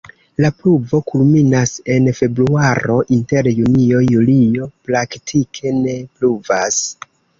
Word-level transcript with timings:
La 0.43 0.49
pluvo 0.61 0.99
kulminas 1.09 1.73
en 1.95 2.07
februaro, 2.19 2.95
inter 3.17 3.49
junio-julio 3.59 4.71
praktike 4.89 5.75
ne 5.85 5.95
pluvas. 6.17 6.81